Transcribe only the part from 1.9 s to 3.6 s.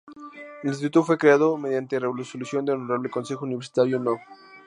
resolución del Honorable Consejo